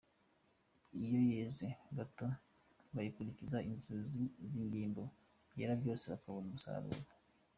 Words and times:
Iyo 1.03 1.17
yeze 1.31 1.65
gato, 1.97 2.27
bayikurikiza 2.93 3.57
inzuzi 3.69 4.23
n’ingimbu; 4.59 5.03
byera 5.51 5.73
byose, 5.81 6.03
bakabona 6.13 6.45
kumusaba. 6.47 6.87